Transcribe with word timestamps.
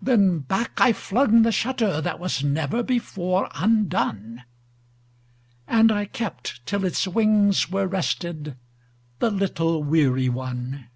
Then 0.00 0.38
back 0.38 0.80
I 0.80 0.94
flung 0.94 1.42
the 1.42 1.50
shutterThat 1.50 2.18
was 2.18 2.42
never 2.42 2.82
before 2.82 3.50
undone, 3.54 4.44
And 5.66 5.92
I 5.92 6.06
kept 6.06 6.64
till 6.64 6.86
its 6.86 7.06
wings 7.06 7.70
were 7.70 7.86
restedThe 7.86 8.54
little 9.20 9.82
weary 9.84 10.30
one. 10.30 10.88